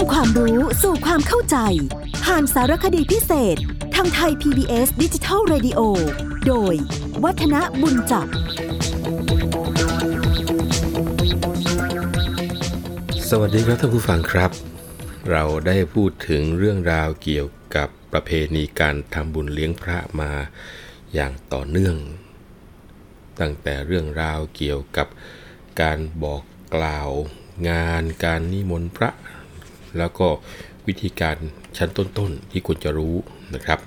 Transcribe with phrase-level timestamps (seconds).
[0.00, 1.56] ำความรู้สู่ความเข้าใจ
[2.24, 3.56] ผ่านสารคดีพิเศษ
[3.94, 5.80] ทางไทย PBS ดิจิทัล Radio
[6.46, 6.74] โดย
[7.24, 8.26] วัฒนบุญจับ
[13.28, 14.50] สวัสดีครับท่านผู้ฟังครับ
[15.30, 20.32] เราได้พูดถึงเรื่องราวเกี่ยวกับประเพณีการทำบุญเลี้ยงพระมา
[21.14, 21.96] อย่างต่อเนื่อง
[23.40, 25.08] ตั้งแต่เรื่องราวเกี่ยวกับ
[25.80, 26.42] การบอก
[26.74, 27.10] กล่าว
[27.68, 29.10] งานการนิมนต์พระ
[29.98, 30.28] แล้วก็
[30.86, 31.36] วิธีการ
[31.76, 33.14] ชั้นต้นๆที่ควรจะรู้
[33.54, 33.78] นะครับ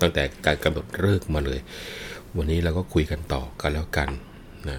[0.00, 1.60] ตั้งแต่การกำหนดเลิกมาเลย
[2.36, 4.08] วันนี้เราก็คุยกันต่อกันแล้วกัน
[4.68, 4.78] นะ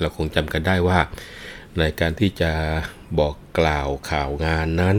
[0.00, 0.98] เราคงจำกันได้ว่า
[1.78, 2.52] ในการที่จะ
[3.18, 4.98] บอกกล่าวข่าวงานนั้น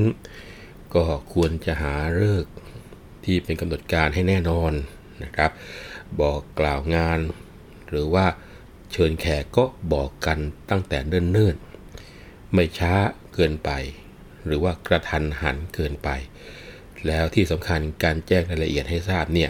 [0.95, 2.45] ก็ควรจะหาเลิก
[3.25, 4.73] ที่เป็นกำหนดการให้แน่นอน
[5.23, 5.51] นะครับ
[6.21, 7.19] บอกกล่าวงาน
[7.89, 8.25] หรือว่า
[8.91, 12.93] เชิญแขกก็บอกกันตั้งแต่เนิ่นๆไม่ช้า
[13.33, 13.69] เกินไป
[14.45, 16.09] หรือว่ากระทันหันเกินไป
[17.07, 19.49] แล้วที่สำคัญการแจ้งรายละเอียดให้ทราบเนี่ย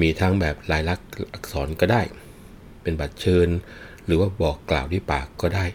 [0.00, 2.02] มีทั้งแบบลายลักษณ์อักษรก็ได้
[2.82, 3.48] เป็นบัตรเชิญ
[4.06, 5.66] หรือว่าบอกกล่าวด้วยปากก็ได้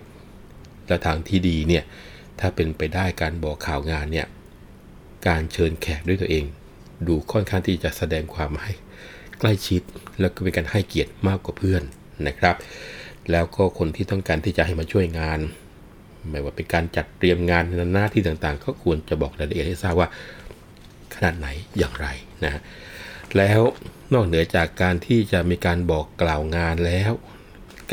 [0.88, 1.84] และทางที่ดีเนี่ย
[2.40, 4.28] ถ้าเป็นไปได้การบอกข่าวงานเนี่ย
[5.28, 6.46] การเชิญแขกด้วยตัวเอง
[7.08, 8.74] ดูค่อนข้างที่จะแสดงความให้
[9.40, 9.82] ใกล้ชิด
[10.20, 11.84] แล้วก็เป็นการให้เกียรติมากกว่าเพื่อน
[12.28, 12.56] นะครับ
[13.32, 15.40] แล้วก็คนที่ต้องการที่จะให้มาช่วยงาน
[16.30, 20.08] ไม่ว่าเป็นการจัดเตรียมงานหน้าที่ต่างๆ ก็ควรจะบอกรายละเอียดให้ทราบว่า
[21.16, 22.08] ขนาดไหนอย่างไร
[22.44, 22.62] นะ
[23.38, 23.62] แล้ว
[24.14, 27.12] นอกเหนือจากการที่จะมีการบอกกล่าวงานแล้ว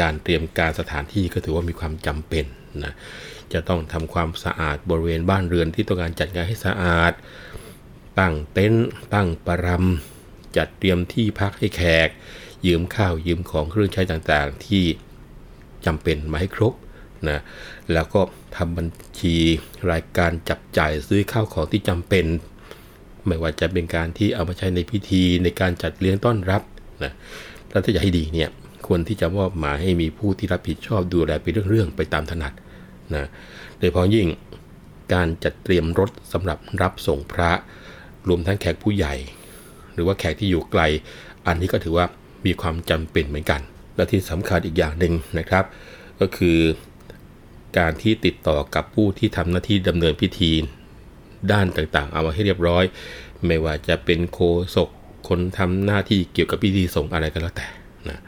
[0.00, 2.44] การเตรียมการสถานที่ก็ถือว่ามีความจำเป็น
[2.84, 2.92] นะ
[3.52, 7.12] จะต้องทำความสะอาดบริเวณบ้านเรือนที่ต้องการจัดงานให้สะอาด
[8.18, 12.08] ตั้งเต็นท์ตั้งประรำจัดเตรียมที่พักให้แขก
[12.66, 14.84] ยืมข้าวยืมของเครื่องใช้ต่างๆ ที่
[15.86, 16.74] จำเป็นมาให้ครบ
[17.28, 17.38] นะ
[17.92, 18.20] แล้วก็
[18.56, 18.88] ทำบัญ
[19.20, 19.36] ชี
[19.92, 22.26] รายการจับจ่ายซื้อข้าวของที่จำเป็น
[23.26, 26.62] ไม่ว่าจะเป็นการที่เอามาใช้ในพิธีในการจัดเลี้ยงต้อนรับ
[27.04, 27.12] นะ
[27.70, 28.48] แล้วถ้าจะให้ดีเนี่ย
[28.86, 32.52] ควรที่จะมอบหมายให้มีผู้ที่รับผิดชอบดูแลเป็นเรื่องๆไปตามถนัด
[33.14, 33.28] นะ
[33.78, 34.28] โดยเฉพาะยิ่ง
[35.14, 37.50] การจัดเตรียมรถสำหรับรับส่งพระ
[38.28, 39.14] รวมทั้งแขกผู้ใหญ่
[39.92, 40.82] หรือว่าแขกที่อยู่ไกล
[41.46, 42.06] อันนี้ก็ถือว่า
[42.46, 43.60] มีความจำเป็นเหมือนกัน
[43.96, 45.64] และที่สำคัญอีกอย่างหนึ่งนะครับ
[46.20, 46.58] ก็คือ
[47.78, 50.52] การที่ติดต่อกับผู้ที่ทำหน้าที่ดำเนินพิธี
[51.52, 52.84] ด้านต่างๆ เอามาให้เรียบร้อย
[53.46, 54.38] ไม่ว่าจะเป็นโค
[54.76, 54.88] ศก
[55.28, 57.66] คนทำหน้าที่เกี่ยวกับพิธีส่งอะไรก็แล้วแต่
[58.08, 58.20] นะ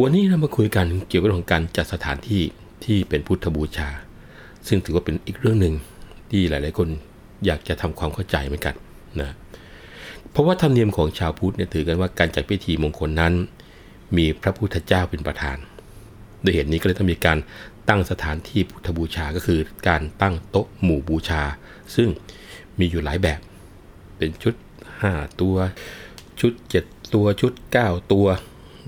[0.00, 2.42] วันนี้เรามาคุยกันเกี่ยวกับเรื่องของการจัดสถานที่
[2.84, 3.88] ที่เป็นพุทธบูชา
[4.68, 5.74] ซึ่งถือว่าเป็นอีกเรื่องหนึ่ง
[6.30, 6.88] ที่หลายๆคน
[7.46, 8.74] อยากจะทำความเข้าใจเหมือนกัน
[9.20, 9.30] นะ
[10.30, 13.32] เพราะว่าธรรมเนียมของชาวพุทธเนี่ยถือกันว่าการจัดพิธีมงคลนั้น
[14.16, 15.56] มีพระพุทธเจ้าเป็นประธาน
[16.42, 17.38] โดยเหตุนี้ก็เลยต้องมีการ
[17.88, 21.42] ตั้งสถานที่พุทธบูชาก็คือการตั้งโต๊ะหมู่บูชา
[21.96, 22.08] ซึ่ง
[22.78, 23.40] มีอยู่หลายแบบ
[24.16, 24.54] เป็นชุด
[24.96, 25.56] 5 ตัว
[26.40, 26.52] ชุด
[26.82, 27.52] 7 ตัวชุด
[27.82, 28.26] 9 ตัว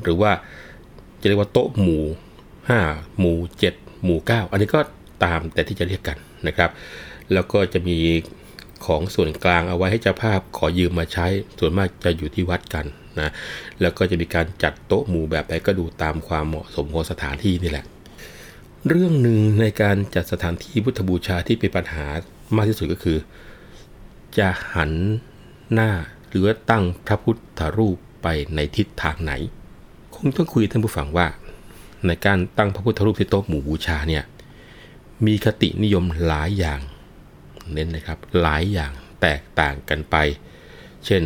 [0.02, 0.32] หรือว่า
[1.20, 2.04] จะเรียกว่าโต๊ะหมู่
[2.60, 3.38] 5 หมู่
[3.70, 4.80] 7 หมู่ 9 อันนี้ก็
[5.24, 6.70] ตามแต่ที่จะเรียกกันนะครับ
[7.32, 7.98] แล้วก็จะมี
[8.86, 11.26] ของส่วนกลางเอาไว้ให้เจ้าภาพขอยืมมาใช้
[11.58, 12.86] ส่วนมากจะอยู่ที่วัดกัน
[13.20, 13.32] นะ
[13.80, 17.86] แล้วก็จะมีการจัดโต๊ะหมู่แบบไหนก็ดูตามความเหมาะสมของสถานที่นี่แหละ
[18.88, 22.04] เรื่องหนึ่งในการจัดสถานที่พุทธบูชาที่เป็นปัญหา
[22.56, 23.18] มากที่สุดก็คือ
[24.38, 24.92] จะหัน
[25.72, 25.90] หน้า
[26.28, 29.32] หรือตั้งพระพุทธรูปไปในทิศทางไหน
[30.14, 31.26] คงต้องคุยท่านผู้ฟังว่า
[32.06, 34.24] ในการตั้งพระพุทธรูปที่โต๊ะหมู่บูชาเนี่ย
[35.26, 36.80] มีคตินิยมหลายอย่าง
[37.72, 38.92] เน้นนะครับหลายอย่าง
[39.22, 40.16] แตกต่างกันไป
[41.06, 41.22] เช่น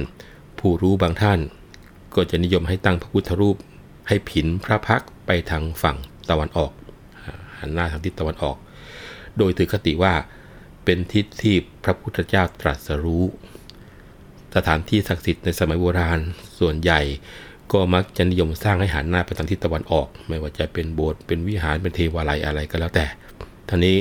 [0.59, 1.39] ผู้รู้บางท่าน
[2.15, 3.57] ก็จะนิยมให้ตั้งพระพุทธรูป
[4.09, 5.97] ให้ผินพระพักไปทางฝั่ง
[6.31, 6.73] ตะวันออก
[7.61, 8.57] หันหน้าทางทิศตะวันออก
[9.39, 10.15] โดยถือคติว่า
[10.85, 13.25] เป็นทิศที่พระพุทธเจ้าตรัสรู้
[14.57, 16.19] สถานที่ศักดิ์สิทธิ์ในสมัยโบราณ
[16.59, 17.01] ส่วนใหญ่
[17.73, 23.07] ก็มักจะนิยมสร้างให้หันหน้าไปทางทิศตะวันออก ไม่ว่าจะเป็นโบสถ์เป็นวิหารเป็นเทวาลัยอะไรก็แล้วแต่
[23.69, 23.97] ท่านี้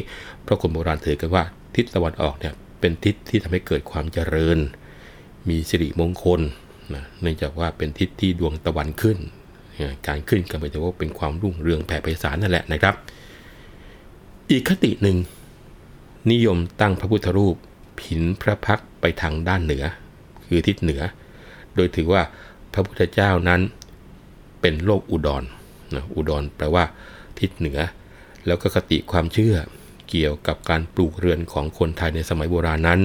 [0.46, 1.44] พระคนโบราณถือกันว่า
[1.76, 4.58] ทิศตะวันออกเนี่ยเป็นทิศที่ทำให้เกิดความเจริญ
[5.50, 6.42] มีสิริมงคล
[6.94, 9.18] นะเนื่องจากว่าเป็นทิศที่ดวงตะวันขึ้น
[10.08, 12.96] การขึ้นก็หมายถึงว่าเป็นความรุ่งเรืองแผ่ไพศาลนั่นแหละนะครับ
[14.52, 15.18] อีกคติหนึ่ง
[16.32, 17.56] นิยมตั้งพระพุทธรูป
[18.00, 19.84] ผินพระพักไปทางด้านเหนือ
[20.48, 21.02] คือทิศเหนือ
[21.76, 22.22] โดยถือว่า
[22.74, 23.62] พระพุทธเจ้านั้น
[24.62, 25.44] เป็นโลกอุดร
[25.96, 26.84] นะอุดรแปลว่า
[27.40, 27.80] ทิศเหนือ
[28.46, 29.56] แล้วก็คติความเชื่อ
[30.10, 33.02] เกี่ยวกับการปลูกเรือนของคนไทยในสมัยโบราณนั้น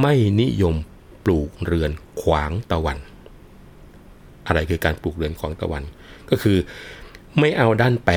[0.00, 0.74] ไม่นิยม
[1.24, 1.90] ปลูกเรือน
[2.22, 2.98] ขวางตะวัน
[4.46, 5.82] อะไรคือการปลูกเรือนขวางตะวัน
[6.30, 6.58] ก็คือ
[7.38, 8.16] ไม่เอาด้านแปร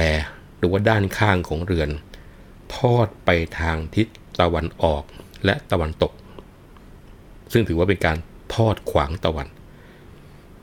[0.57, 1.89] หรือว่าด้านข้างของเรือน
[2.77, 4.07] ทอดไปทางทิศ
[4.39, 5.03] ตะวันออก
[5.45, 6.13] และตะวันตก
[7.51, 8.17] ซึ่งถือว่าเป็นการ
[8.55, 9.47] ทอดขวางตะวัน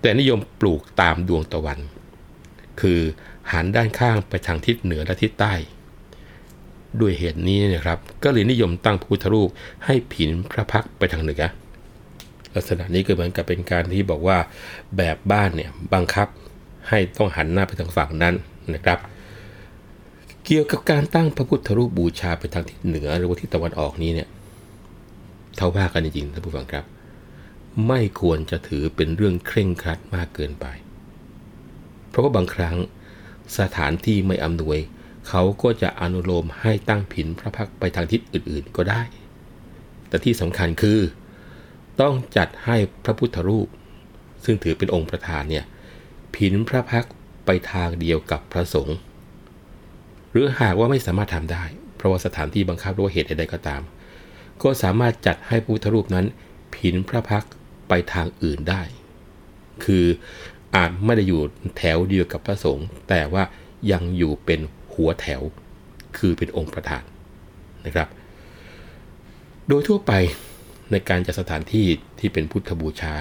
[0.00, 1.79] แต่นิยมปลูกตามดวงตะวัน
[2.81, 3.00] คือ
[3.52, 5.55] หันด้านข้างไปทางทิศเหนือและทิศใต้
[7.00, 9.49] ด้วยเหตุนี้นะครับ ก็เลยนิยมตั้งพุทธรูป
[9.85, 11.43] ให้ผินพระพักไปทางเหนือ
[12.55, 14.38] ลักษณะนี้ก็เหมือนกับเป็นการที่บอกว่า
[14.97, 16.29] แบบบ้านเนี่ยบังคับ
[16.88, 18.35] ให้ต้องหันหน้าไปทางฝั่งนั้น
[18.75, 18.99] นะครับ
[20.44, 24.29] เกี่ยวกับการตั้งพระพุทธรูปบูชาไปทางทิศเหนือหรือว่าทิศตะวันออกนี้เนี่ย
[25.56, 26.85] เท่าว่ากันจริงๆท่านผู้ฟังครับ
[27.88, 30.67] ไม่ควรจะถือเป็นเรื่องเคร่งครัดมากเกินไป
[32.08, 32.76] เพราะว่าบางครั้ง
[33.58, 34.79] สถานที่ไม่อำนวย
[35.29, 39.02] เขาก็จะอนุโลมให้ตั้งผินพระพักไปทางทิศอื่นๆก็ได้
[40.08, 40.99] แต่ที่สำคัญคือ
[42.00, 43.69] ต้องจัดให้พระพุทธรูป
[44.44, 45.64] ซึ่งถือเป็นองค์ประธานเนี่ย
[46.37, 47.06] ผินพระพัก
[47.47, 48.97] ไปทางเดียวกับพระสงฆ์
[50.34, 51.64] หรือหากว่าไม่สามารถทำได้
[51.96, 53.82] เพราะว่าสถานที่บังคับหรือว่าเหตุใดก็ตาม
[54.62, 56.26] ก็สามารถจัดให้พุทธรูปนั้น
[56.75, 57.44] ผินพระพัก
[57.88, 58.82] ไปทางอื่นได้
[59.84, 60.06] คือ
[60.76, 61.40] อาจไม่ได้อยู่
[61.76, 63.42] แถวเดียวกับพระสงฆ์แต่ว่า
[63.92, 64.60] ยังอยู่เป็น
[64.94, 65.42] หัวแถว
[66.19, 67.02] คือเป็นองค์ประธาน
[67.87, 68.08] นะครับ
[69.69, 70.12] โดยทั่วไป
[70.90, 71.87] ในการจัดสถานที่
[72.19, 73.14] ที่เป็นพุทธบูชา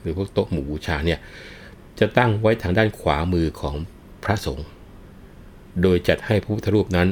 [0.00, 1.18] หรือพวกโต๊ะหมู่บูชาเนี่ย
[2.00, 3.74] จะตั้งไว้ทางด้านขวามือของ
[4.24, 4.66] พระสงฆ์
[5.80, 7.08] โดยจัดให้พระพุทธรูปนั้น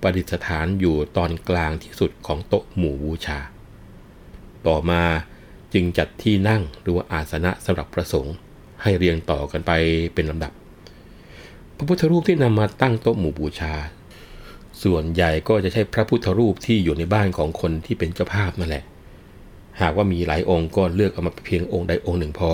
[0.00, 3.38] ประดิษฐานอยู่ตอนกลางที่สุดของโต๊ะหมู่บูชา
[4.66, 5.02] ต่อมา
[5.74, 8.34] จึงจัดที่นั่งหรือว่าอาสนะสำหรับพระสงฆ์
[8.82, 9.70] ให้เรียงต่อกันไป
[10.14, 10.52] เป็นลำดับ
[11.76, 13.74] พระพุทธรูปที่นำมาตั้งโต๊ะหมู่บูชา
[14.82, 18.84] ส่วนใหญ่ก็จะใช่พระพุทธรูปที่อยู่ในบ้านของคนที่เป็นเจ้าภาพนั่นแหละ
[19.80, 22.48] หากว่ามีหลายองค์ก็เลือกเอามาเพียงองค์ใดองค์หนึ่งพอ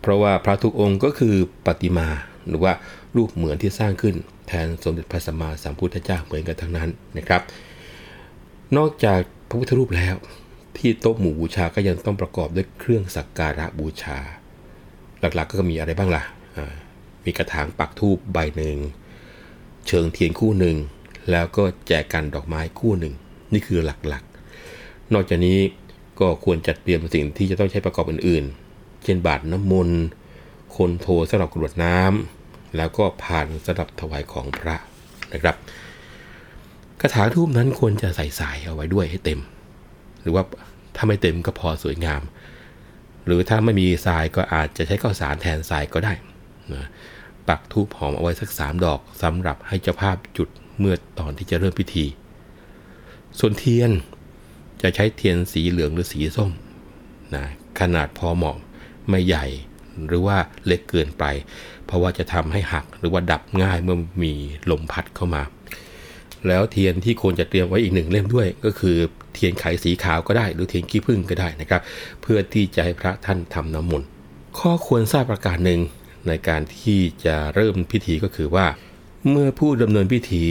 [0.00, 1.34] เพราะว่าพระทุกองค์ก็คือ
[1.66, 2.08] ปฏิมา
[2.48, 2.72] หรือว่า
[3.16, 4.14] รูปเหมือนที่สร้างขึ้น
[4.48, 7.42] แทนสมเด็จพระสัมมาสัมพุทธเจ้าเหมือนกันทั้งนั้นนะครับ
[8.76, 10.16] นอกจากพระพุทธรูปแล้ว
[10.76, 14.18] ที่โต๊ะหมู่บูชาก็ยังต้องประกอบด้วยเครื่องสักการะบูชา
[15.20, 16.22] หลักๆก็มีอะไรบ้างล่ะ
[17.24, 18.76] มีกระถางปักทูบใบหนึ่ง
[19.86, 20.76] เชิงเทียนคู่หนึ่ง
[21.30, 23.14] แล้วก็แจกันดอกไม้คู่หนึ่ง
[23.52, 25.58] นี่คือหลักๆ นอกจากนี้
[26.20, 30.00] ก็ควรจัดเตรียมสิ่งที่จะต้องใช้ประกอบอื่นๆ เช่นบาตรน้ำมนต์
[30.76, 32.35] คนโทสำหรับกรวดน้ำ
[32.76, 34.76] แล้วก็ผ่านสำหรับถวายของพระ
[35.32, 35.56] นะครับ
[37.00, 39.40] กระถาทูบนั้นควรจะใส่สายเอาไว้ด้วยให้เต็ม
[40.22, 40.44] หรือว่า
[40.96, 42.22] ถ้าไม่เต็มก็พอสวยงาม
[43.26, 46.12] หรือถ้าไม่มีทรายก็อาจจะใช้ข้าวสารแทนทรายก็ได้
[46.74, 46.86] นะ
[47.48, 52.06] ปักทูบหอมเอาไว้สักสามดอกสำหรับให้เจ้าภาพจุดเมื่อตอนที่จะเริ่มพิธี
[53.38, 53.90] ส่วนเทียน
[54.82, 56.50] จะใช้เทียนสีเหลืองหรือสีส้ม
[57.34, 57.44] นะ
[57.80, 58.56] ขนาดพอเหมาะ
[59.08, 59.46] ไม่ใหญ่
[60.08, 61.24] หรือว่าเล็กเกินไป
[61.86, 64.32] เพราะว่าจะทำให้หักหรือว่าดับง่ายเมื่อมี
[64.70, 65.42] ลมพัดเข้ามา
[66.48, 68.96] แล้วเทียนที่ควรจะเตรียมไว้อีกหนึ่งเล่มด้วย ก็คือ
[69.34, 71.80] เทียนไขสีขาวก็ได้ หรือเทียนขี้ผึ้งก็ได้นะครับ
[72.22, 74.08] เพื่อที่จะให้พระท่านทำน้ำมนต์
[74.58, 75.80] ข้อควรทราบประการหนึ่ง
[76.28, 78.66] ในการที่จะเริ่มพิธีก็คือว่า
[79.30, 80.44] เมื่อผู้ดำเนินพิธี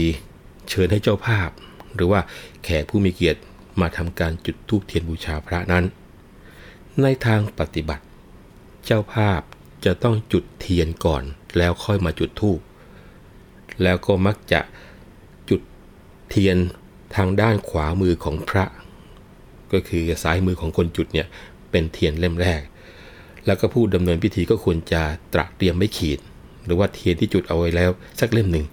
[0.70, 1.50] เชิญให้เจ้าภาพ
[1.96, 2.22] หรือว่า
[2.64, 3.40] แขกผู้มีเกียรติ
[3.82, 5.84] มาทำการจุดธูปเทียนบูชาพระนั้น
[7.02, 8.04] ในทางปฏิบัติ
[8.86, 9.42] เจ้าภาพ
[9.86, 11.24] จะต้องจุดเทียนก่อน
[11.58, 12.60] แล้วค่อยมาจุดธูป
[13.84, 14.62] แล้วก็มักจะ
[15.50, 15.62] จุด
[16.30, 16.58] เทียน
[17.16, 18.66] ทางด้านขวามือของพระ
[19.74, 21.28] ก็คือซ้ายมือของคนจุดเนี่ย
[21.72, 22.62] เป็นเทียนเล่มแรก
[23.46, 25.02] แล้วก็ผู้ดำเนินพิธีก็ควรจะ
[25.34, 26.20] ตระเตรียมไม่ขีด
[26.66, 28.66] หรือว่าเทียนที่จุดเอาไว้แล้วสักเล่มหนึ่ง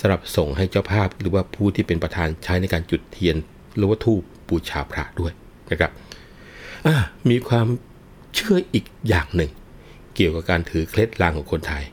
[0.00, 3.36] สำหรับส่งให้เจ้าภาพหรือว่าผู้ที่เป็นประธานใช้ในการจุดเทียน
[3.76, 5.32] หรือว่าทูบบูชาพระด้วย
[5.70, 5.92] นะครับ
[7.30, 7.66] มีความ
[8.34, 9.50] เชื่ออีกอย่างหนึ่ง
[10.14, 11.84] เกี่ยวกับการถือเคล็ดลางของคนไทย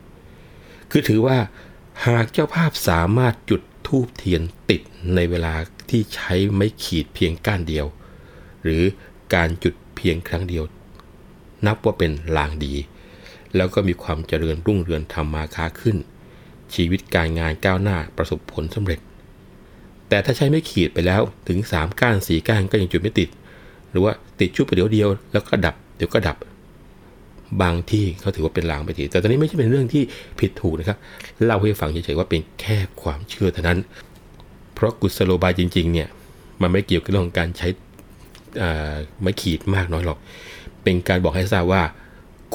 [0.91, 1.37] คือถือว่า
[2.07, 4.81] หากเจ้าภาพสามารถจุดทูบเทียนติด
[5.15, 5.53] ในเวลา
[5.89, 7.85] ที่ใช้ไม้ขีดเพียงก้านเดียว
[8.63, 8.83] หรือ
[9.33, 10.63] การจุดเพียงครั้งเดียว
[11.65, 12.73] นับว่าเป็นลางดี
[13.55, 15.97] แล้วก็มีความเจริญรุ่งเรืองทำมาค้าขึ้น
[16.73, 18.99] ชีวิตการงานก้าวหน้าประสบผลสำเร็จ
[20.09, 23.29] แต่ถ้าใช้ไม่ขีดไปแล้วถึง 3 ก้าน4ก้านก็ยังจุดไม่ติด
[23.89, 26.37] หรือว่าติดชุบไปเดียวเดียว แล้วก็ดับ เดี๋ยวก็ดับ
[27.61, 30.03] บางที่เขาถือว่าเป็นลางไปทีแต่ตอนนี้ไม่ใช่เป็นเรื่องที่
[30.39, 30.97] ผิดถูกนะครับ
[31.45, 33.79] เล่าให้ฟังเฉยๆว่าเป็นแค่ความเชื่อเท่านั้น
[34.73, 36.07] เพราะกุศโลบายจริง ๆ เนี่ย
[36.61, 37.67] มันไม่เกี่ยวกับเรื่องของการใช้
[39.21, 40.19] ไม่ขีดมากน้อยหรอก
[40.83, 41.83] เป็นการบอกให้ทราบว่า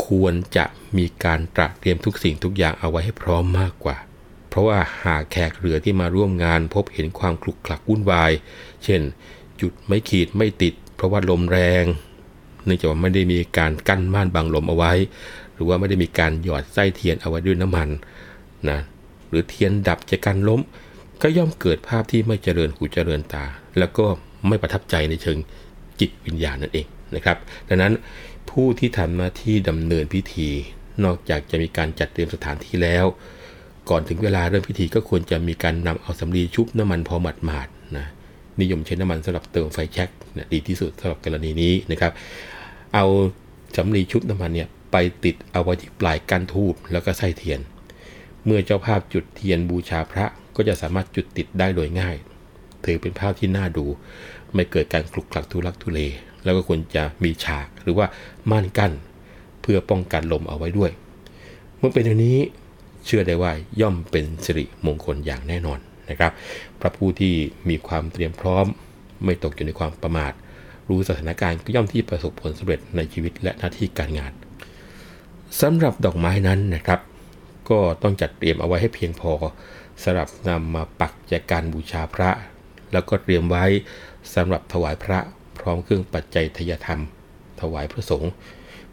[0.07, 0.65] ควรจะ
[0.99, 3.97] มีการตระเตรียมทุกสิ่งทุกอย่างเอาไว้ให้พร้อมมากกว่า
[4.49, 8.33] เพราะว่าหากแขกเรือที่มาร่วมงานพบเห็นความคลุกคลักวุ่นวาย
[8.85, 9.01] เช่น
[9.61, 11.85] จุดไม่ขีดไม่ติด เพราะว่าลมแรง
[12.65, 14.93] เนื่องจากว่าไม่ได้มีการกั้นม่านบังลมเอาไว้
[15.55, 17.89] หรือว่าไม่ได้มีการหยอดไส้เทียนเอาไว้ด้วยน้ำมัน
[18.71, 18.79] นะ
[19.29, 20.61] หรือเทียนดับจะกันล้ม
[21.23, 23.45] ก็ย่อมเกิดภาพที่ไม่เจริญหูเจริญตา
[23.79, 24.05] แล้วก็
[24.49, 25.39] ไม่ประทับใจในเชิง
[26.01, 27.37] จิตวิญญาณนั่นเองนะครับ
[27.69, 27.93] ดังนั้น
[28.51, 30.49] ผู้ที่ทำหน้าที่ดำเนินพิธี
[31.05, 33.07] นอกจากจะมีการจัดเตรียมสถานที่แล้ว
[33.91, 37.80] ก่อนถึงเวลาเริ่มพิธีก็ควรจะมีการนำเอาสำลีชุบน้ำมันพอหมาดๆ
[38.61, 42.13] นิยมใช้น้ำมันสำหรับเติมไฟแช็กนะดีที่สุดสำหรับกรณีนี้นะครับ
[42.95, 43.05] เอา
[43.77, 47.61] สำลีชุบน้ำมันเนี่ยไปติดเอาไว้ที่ปลายก้านทูบแล้วก็ไส้เทียน
[48.45, 50.27] เมื่อเจ้าภาพจุดเทียนบูชาพระ
[50.57, 52.17] ก็จะสามารถจุดติดได้โดยง่าย
[52.85, 53.85] ถือเป็นภาพที่น่าดู
[54.55, 56.01] ไม่เกิดการคลุกคลักทุลักทุเล
[56.45, 58.07] แล้วก็ควรจะมีฉากหรือว่า
[58.51, 58.93] ม่านกั้น
[59.63, 60.91] เพื่อป้องกันลมเอาไว้ด้วย
[61.79, 62.39] เมื่อเป็นอย่างนี้
[63.07, 65.81] เชื่อได้ว่าย่อมเป็นสิริมงคลอย่างแน่นอน
[66.11, 66.33] นะครับ
[66.81, 67.35] พระผู้ที่
[67.69, 68.67] มีความเตรียมพร้อม
[69.25, 70.33] ไม่ตกอยู่ในความประมาท
[70.89, 74.33] รู้สถานการณ์ก็ย่อมที่ประสบผลสำเร็จในชีวิตและหน้าที่การงาน
[75.61, 77.01] สำหรับดอกไม้นั้นนะครับ
[77.71, 79.33] ก็ต้องจัดเตรียมเอาไว้ให้เพียงพอ
[80.03, 82.31] สำหรับนำมาปักแจการบูชาพระ
[82.93, 83.65] แล้วก็เตรียมไว้
[84.35, 85.19] สำหรับถวายพระ
[85.59, 87.01] พร้อมเครื่องปัจจัยทยธรรม
[87.61, 88.31] ถวายพระสงฆ์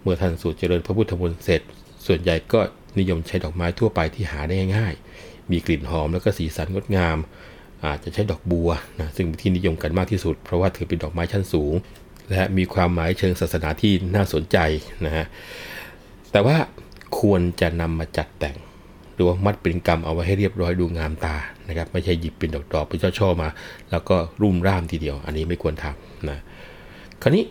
[0.01, 1.61] เมื่อท่านสูตรเจริญพระพุทธมนต์เสร็จ
[2.05, 2.59] ส่วนใหญ่ก็
[2.99, 4.93] นิยมใช้ดอกไม้ทั่วไปที่หาได้ง่าย
[5.51, 7.17] มีกลิ่นหอมแล้วก็สีสันงดงาม
[7.85, 11.73] อาจจะใช้ดอกบัวนะซึ่งที่นิยมกันมากที่สุด เพราะว่าถือเป็นดอกไม้ชั้นสูง
[12.31, 14.57] และมีความหมายเชิงศาสนาที่น่าสนใจ
[15.05, 15.25] นะฮะ
[16.31, 16.57] แต่ว่า
[17.19, 18.57] ควรจะนำมาจัดแต่ง
[19.13, 21.35] หรือว่ามัดเป็นกรรมเอาไว้ให้เรียบร้อยดูงามตา
[21.67, 23.49] นะครับไม่ใช่หยิบเป็นดอกๆเป็นช่อๆมา
[23.91, 26.39] แล้วก็รุ่มร่ามทีเดียว อันนี้ไม่ควรทำนะ
[27.21, 27.45] คราวนี้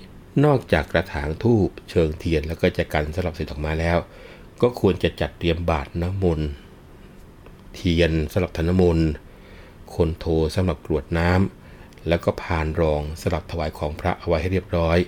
[0.44, 3.98] นอกจากกระถางทูบเชิงเทียนแล้วก็จะกันสำหรับส่ดอกไม้แล้ว
[4.62, 6.48] ก็ควรจะจัดเตรียมบาตรน้ำมนต์
[7.76, 9.10] เทียนสำหรับทานมนต์
[9.94, 14.98] คนโทสำหรับกรวดน้ำแล้วก็พานรองสำหรับถวายของพระเอาไว้ให้เรียบร้อย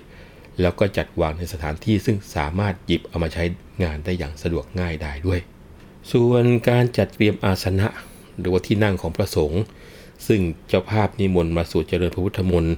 [0.61, 3.43] แล้วก็จัดวางในสถานที่ซึ่งสามารถหยิบเอามาใช้
[3.83, 5.39] งานได้อย่างสะดวกง่ายได้ด้วย
[6.11, 7.87] ส่วนการจัดเตรียมอาสนะ
[8.39, 9.61] หรือว่าที่นั่งของพระสงฆ์
[10.27, 12.75] ซึ่งเจ้าภาพนิมนต์มาสวดเจริญพระพุทธมนต์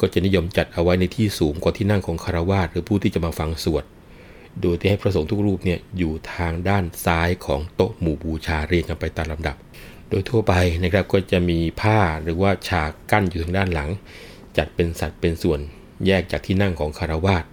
[0.00, 3.84] ก็จะนิยมจัดเอาไว้ในที่สูงกว่าที่นั่งของคารวาสหรือผู้ที่จะมาฟังสวด
[4.62, 9.56] โดยที่ให้พระสงฆ์ทุกรูปเนี่ยอยู่ทางด้านซ้ายของโต๊ะหมู่บูชาเรียงกันไปตามลำดับ
[10.08, 13.90] โดยทั่วไปนะครับก็จะมีผ้าหรือว่าฉากกั้นอยู่ทางด้านหลัง
[14.56, 15.60] จัดเป็นสัดเป็นส่วน
[16.06, 17.44] แยกจากที่นั่งของคารวาส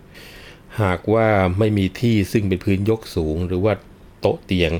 [0.81, 1.27] หากว่า
[1.59, 3.73] ไม่มีที่ซึ่งเป็นพื้นยกสูง หรือว่า
[4.19, 4.71] โต๊ะเตียง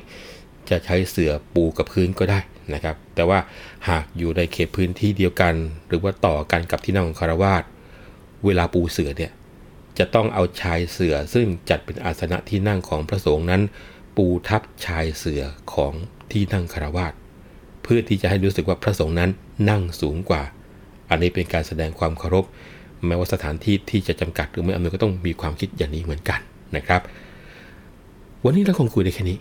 [0.69, 2.39] จะใช้เสื่อปูกับพื้นก็ได้
[2.74, 3.39] นะครับ แต่ว่า
[3.89, 5.53] หากอยู่ในเขตพื้นที่เดียวกัน
[5.88, 7.63] หรือว่าต่อกันกับที่นั่งของคารวาส
[8.45, 9.31] เวลาปูเสื่อเนี่ย
[10.00, 13.62] จะต้องเอาชายเสือซึ่งจัดเป็นอาสนะที่นั่งของพระสงฆ์นั้น
[14.16, 15.94] ปูทับชายเสือของ
[16.32, 17.13] ที่นั่งคารวาส
[17.84, 19.30] เพื่อที่จะให้รู้สึกว่าพระสงฆ์นั้น
[19.70, 20.44] นั่งสูงกว่า
[21.10, 22.46] อันนี้เป็นการแสดงความเคารพ
[23.06, 26.39] แม้ว่าสถานที่ที่จะจำกัดหรือไม่อำนวยก็ต้องมีความคิดอย่างนี้เหมือนกัน
[26.75, 27.01] นะครับ
[28.46, 29.38] วันนี้เราคงคุยได้แค่นี้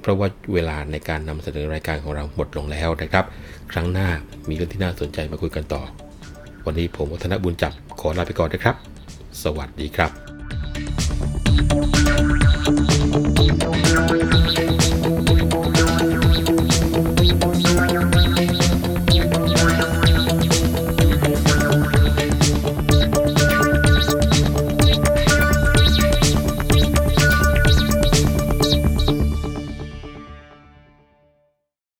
[0.00, 3.24] เพราะว่าเวลาในการนำเสนอรายการของเราหมดลงแล้วนะครับ
[3.72, 4.08] ครั้งหน้า
[4.48, 5.82] มีเรื่องที่น่าสนใจมาคุยกันต่อ
[6.66, 8.76] วันนี้ผมวัฒนบุญจับขอลาไปก่อนนะครับ
[9.42, 10.10] สวัสดีครับ